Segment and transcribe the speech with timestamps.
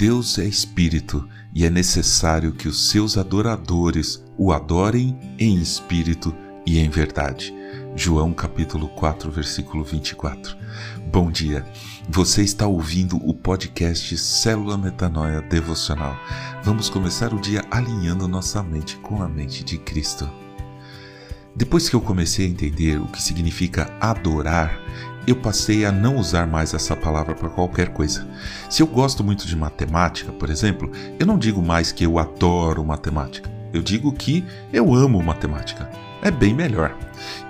[0.00, 6.34] Deus é espírito e é necessário que os seus adoradores o adorem em espírito
[6.64, 7.52] e em verdade.
[7.94, 10.56] João capítulo 4, versículo 24.
[11.12, 11.66] Bom dia.
[12.08, 16.16] Você está ouvindo o podcast Célula Metanoia Devocional.
[16.62, 20.26] Vamos começar o dia alinhando nossa mente com a mente de Cristo.
[21.54, 24.80] Depois que eu comecei a entender o que significa adorar,
[25.30, 28.26] eu passei a não usar mais essa palavra para qualquer coisa.
[28.68, 32.84] Se eu gosto muito de matemática, por exemplo, eu não digo mais que eu adoro
[32.84, 33.50] matemática.
[33.72, 35.88] Eu digo que eu amo matemática.
[36.22, 36.96] É bem melhor.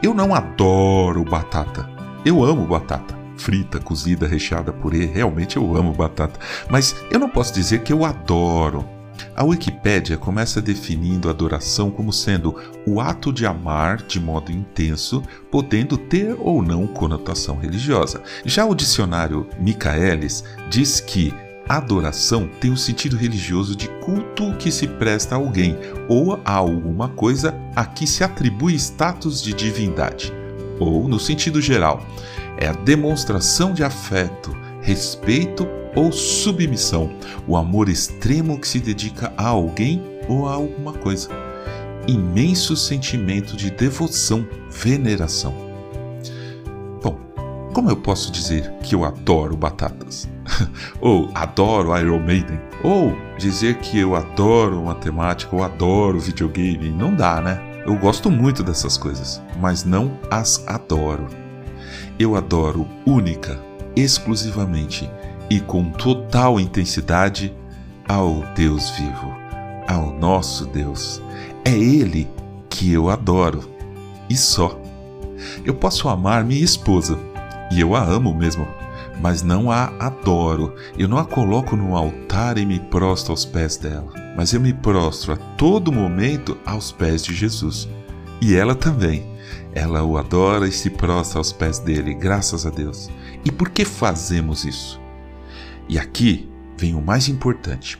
[0.03, 1.89] Eu não adoro batata.
[2.25, 3.19] Eu amo batata.
[3.37, 5.07] Frita, cozida, recheada, purê.
[5.07, 6.39] Realmente eu amo batata.
[6.69, 8.87] Mas eu não posso dizer que eu adoro.
[9.35, 12.55] A Wikipédia começa definindo adoração como sendo
[12.87, 18.23] o ato de amar de modo intenso, podendo ter ou não conotação religiosa.
[18.45, 21.35] Já o dicionário Michaelis diz que
[21.69, 26.53] adoração tem o um sentido religioso de culto que se presta a alguém ou a
[26.53, 30.33] alguma coisa a que se atribui status de divindade.
[30.81, 32.05] Ou, no sentido geral,
[32.57, 37.11] é a demonstração de afeto, respeito ou submissão,
[37.47, 41.29] o amor extremo que se dedica a alguém ou a alguma coisa.
[42.07, 45.55] Imenso sentimento de devoção, veneração.
[47.03, 47.19] Bom,
[47.75, 50.29] como eu posso dizer que eu adoro batatas?
[51.01, 52.61] ou adoro Iron Maiden?
[52.83, 56.91] Ou dizer que eu adoro matemática ou adoro videogame?
[56.91, 57.61] Não dá, né?
[57.87, 61.27] Eu gosto muito dessas coisas, mas não as adoro.
[62.19, 63.59] Eu adoro única,
[63.97, 65.11] exclusivamente
[65.51, 67.53] e com total intensidade
[68.09, 69.35] ao Deus vivo,
[69.89, 71.21] ao nosso Deus.
[71.65, 72.29] É Ele
[72.71, 73.69] que eu adoro
[74.29, 74.81] e só.
[75.65, 77.19] Eu posso amar minha esposa,
[77.73, 78.67] e eu a amo mesmo,
[79.21, 80.75] mas não a adoro.
[80.97, 84.73] Eu não a coloco no altar e me prostro aos pés dela, mas eu me
[84.73, 87.89] prostro a todo momento aos pés de Jesus.
[88.41, 89.29] E ela também.
[89.73, 93.09] Ela o adora e se prostra aos pés dele, graças a Deus.
[93.45, 95.00] E por que fazemos isso?
[95.91, 97.99] E aqui vem o mais importante.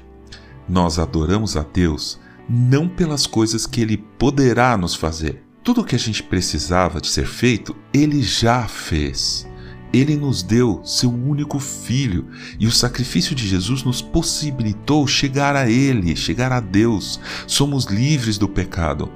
[0.69, 5.43] Nós adoramos a Deus não pelas coisas que Ele poderá nos fazer.
[5.65, 9.45] Tudo o que a gente precisava de ser feito, Ele já fez.
[9.93, 12.29] Ele nos deu seu único filho
[12.61, 17.21] e o sacrifício de Jesus nos possibilitou chegar a Ele, chegar a Deus.
[17.45, 19.11] Somos livres do pecado,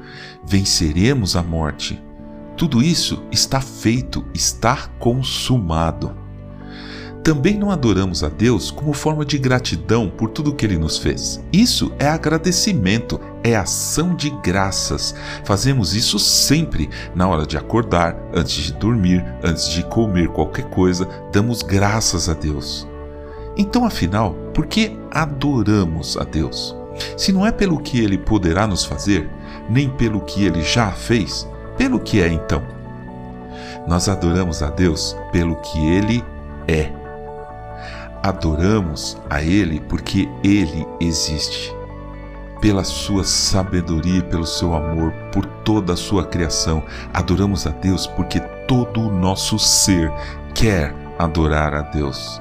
[0.44, 2.02] venceremos a morte.
[2.56, 6.23] Tudo isso está feito, está consumado
[7.24, 11.42] também não adoramos a Deus como forma de gratidão por tudo que Ele nos fez.
[11.50, 15.14] Isso é agradecimento, é ação de graças.
[15.42, 21.08] Fazemos isso sempre, na hora de acordar, antes de dormir, antes de comer qualquer coisa,
[21.32, 22.86] damos graças a Deus.
[23.56, 26.76] Então, afinal, por que adoramos a Deus?
[27.16, 29.30] Se não é pelo que Ele poderá nos fazer,
[29.70, 31.48] nem pelo que Ele já fez,
[31.78, 32.62] pelo que é então?
[33.88, 36.22] Nós adoramos a Deus pelo que Ele
[36.68, 37.03] é
[38.24, 41.70] adoramos a Ele porque Ele existe.
[42.58, 48.40] Pela sua sabedoria, pelo seu amor, por toda a sua criação, adoramos a Deus porque
[48.66, 50.10] todo o nosso ser
[50.54, 52.40] quer adorar a Deus.